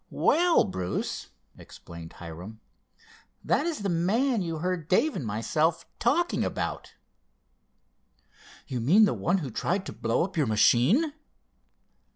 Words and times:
"Well, 0.09 0.63
Bruce," 0.63 1.29
explained 1.59 2.13
Hiram, 2.13 2.59
"that 3.43 3.67
is 3.67 3.83
the 3.83 3.89
man 3.89 4.41
you 4.41 4.57
heard 4.57 4.87
Dave 4.87 5.15
and 5.15 5.23
myself 5.23 5.85
talking 5.99 6.43
about." 6.43 6.95
"You 8.65 8.79
mean 8.81 9.05
the 9.05 9.13
one 9.13 9.37
who 9.37 9.51
tried 9.51 9.85
to 9.85 9.93
blow 9.93 10.23
up 10.23 10.35
your 10.37 10.47
machine?" 10.47 11.13